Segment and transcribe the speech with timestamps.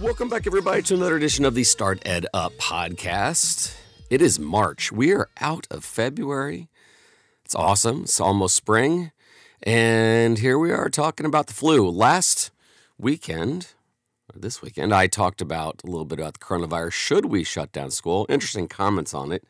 [0.00, 3.76] Welcome back, everybody, to another edition of the Start Ed Up podcast.
[4.08, 4.92] It is March.
[4.92, 6.68] We are out of February.
[7.44, 8.02] It's awesome.
[8.02, 9.10] It's almost spring.
[9.64, 11.90] And here we are talking about the flu.
[11.90, 12.52] Last
[12.96, 13.74] weekend,
[14.32, 16.92] or this weekend, I talked about a little bit about the coronavirus.
[16.92, 18.24] Should we shut down school?
[18.28, 19.42] Interesting comments on it.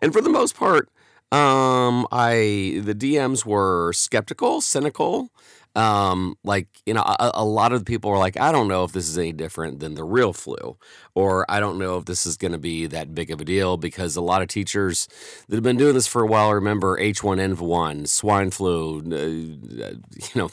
[0.00, 0.88] And for the most part,
[1.30, 5.30] um, I the DMs were skeptical, cynical.
[5.74, 8.92] Um, like you know, a, a lot of people are like, I don't know if
[8.92, 10.76] this is any different than the real flu,
[11.14, 13.78] or I don't know if this is going to be that big of a deal
[13.78, 15.08] because a lot of teachers
[15.48, 18.98] that have been doing this for a while remember H1N1, swine flu.
[19.00, 20.50] Uh, you know,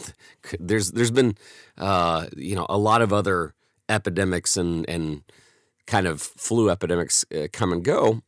[0.60, 1.36] there's there's been
[1.78, 3.54] uh, you know a lot of other
[3.90, 5.24] epidemics and and
[5.86, 8.22] kind of flu epidemics uh, come and go,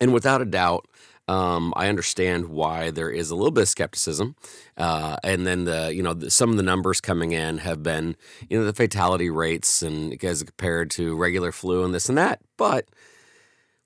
[0.00, 0.86] and without a doubt
[1.28, 4.34] um, I understand why there is a little bit of skepticism,
[4.76, 8.16] uh, and then the you know the, some of the numbers coming in have been
[8.50, 12.40] you know the fatality rates and as compared to regular flu and this and that.
[12.56, 12.88] But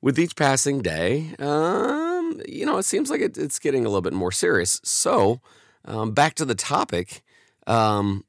[0.00, 4.02] with each passing day, um, you know it seems like it, it's getting a little
[4.02, 4.80] bit more serious.
[4.82, 5.40] So
[5.84, 7.22] um, back to the topic.
[7.66, 8.24] Um,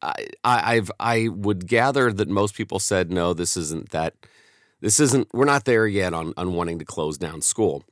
[0.00, 4.14] I, I've I would gather that most people said no, this isn't that.
[4.80, 5.28] This isn't.
[5.32, 7.84] We're not there yet on on wanting to close down school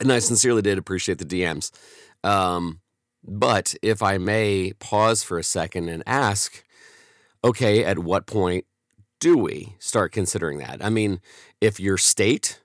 [0.00, 1.70] and I sincerely did appreciate the DMs.
[2.22, 2.80] Um,
[3.22, 6.64] but if I may pause for a second and ask,
[7.42, 8.66] okay, at what point
[9.20, 10.84] do we start considering that?
[10.84, 11.20] I mean,
[11.60, 12.60] if your state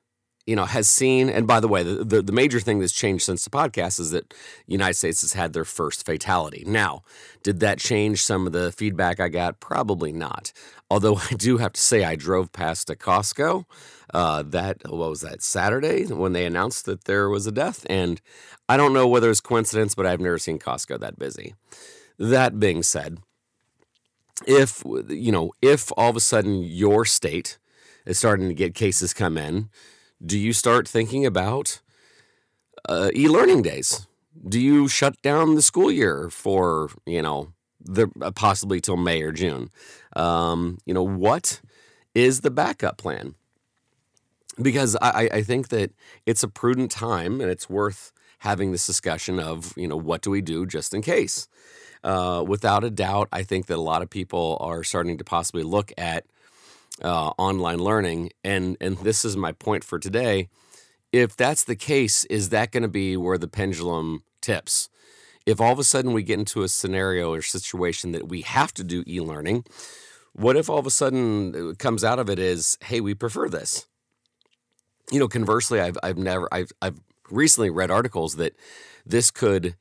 [0.49, 3.23] you know, has seen, and by the way, the, the, the, major thing that's changed
[3.23, 4.33] since the podcast is that
[4.65, 6.63] United States has had their first fatality.
[6.65, 7.03] Now,
[7.43, 9.59] did that change some of the feedback I got?
[9.59, 10.51] Probably not.
[10.89, 13.65] Although I do have to say, I drove past a Costco
[14.11, 17.85] uh, that, what was that, Saturday when they announced that there was a death.
[17.87, 18.19] And
[18.67, 21.53] I don't know whether it's coincidence, but I've never seen Costco that busy.
[22.17, 23.19] That being said,
[24.47, 27.59] if, you know, if all of a sudden your state
[28.07, 29.69] is starting to get cases come in,
[30.23, 31.81] do you start thinking about
[32.87, 34.07] uh, e-learning days?
[34.47, 39.21] Do you shut down the school year for you know the uh, possibly till May
[39.21, 39.69] or June?
[40.15, 41.61] Um, you know what
[42.13, 43.35] is the backup plan?
[44.61, 45.91] Because I, I think that
[46.25, 50.29] it's a prudent time and it's worth having this discussion of you know what do
[50.29, 51.47] we do just in case.
[52.01, 55.63] Uh, without a doubt, I think that a lot of people are starting to possibly
[55.63, 56.25] look at
[57.03, 58.31] uh, online learning.
[58.43, 60.49] And and this is my point for today.
[61.11, 64.89] If that's the case, is that going to be where the pendulum tips?
[65.45, 68.73] If all of a sudden we get into a scenario or situation that we have
[68.75, 69.65] to do e-learning,
[70.33, 73.87] what if all of a sudden comes out of it is, hey, we prefer this?
[75.11, 76.99] You know, conversely, I've I've never I've I've
[77.31, 78.55] recently read articles that
[79.05, 79.75] this could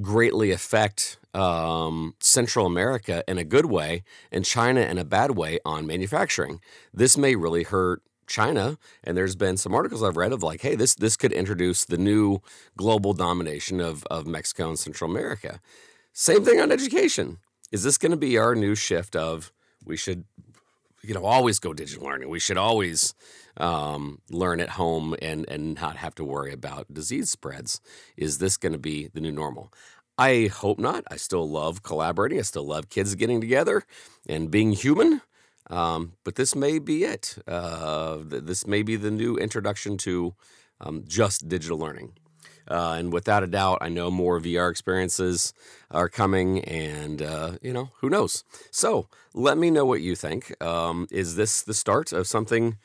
[0.00, 5.58] greatly affect um, Central America in a good way and China in a bad way
[5.64, 6.60] on manufacturing.
[6.92, 10.74] This may really hurt China, and there's been some articles I've read of like, hey,
[10.74, 12.38] this this could introduce the new
[12.76, 15.60] global domination of of Mexico and Central America.
[16.12, 17.38] Same thing on education.
[17.70, 19.52] Is this going to be our new shift of
[19.84, 20.24] we should,
[21.02, 22.28] you know, always go digital learning?
[22.28, 23.14] We should always
[23.56, 27.80] um, learn at home and and not have to worry about disease spreads.
[28.16, 29.72] Is this going to be the new normal?
[30.18, 31.04] I hope not.
[31.10, 32.38] I still love collaborating.
[32.38, 33.84] I still love kids getting together
[34.28, 35.22] and being human.
[35.70, 37.38] Um, but this may be it.
[37.46, 40.34] Uh, this may be the new introduction to
[40.80, 42.12] um, just digital learning.
[42.68, 45.52] Uh, and without a doubt, I know more VR experiences
[45.90, 48.44] are coming, and uh, you know who knows.
[48.70, 50.54] So let me know what you think.
[50.62, 52.76] Um, is this the start of something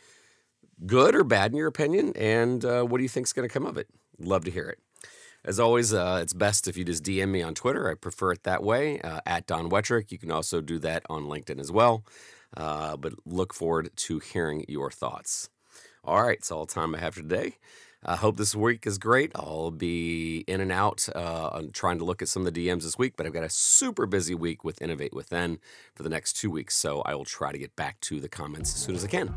[0.85, 2.13] good or bad in your opinion?
[2.15, 3.87] And uh, what do you think is going to come of it?
[4.19, 4.79] Love to hear it.
[5.47, 7.89] As always, uh, it's best if you just DM me on Twitter.
[7.89, 10.11] I prefer it that way, uh, at Don Wettrick.
[10.11, 12.03] You can also do that on LinkedIn as well.
[12.57, 15.49] Uh, but look forward to hearing your thoughts.
[16.03, 17.55] All right, it's all the time I have for today.
[18.03, 19.31] I hope this week is great.
[19.35, 22.97] I'll be in and out uh, trying to look at some of the DMs this
[22.97, 25.59] week, but I've got a super busy week with Innovate Within
[25.95, 28.75] for the next two weeks, so I will try to get back to the comments
[28.75, 29.33] as soon as I can.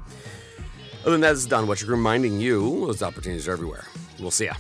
[1.03, 3.85] Other than that, this is Don Wettrick reminding you those opportunities are everywhere.
[4.19, 4.55] We'll see ya.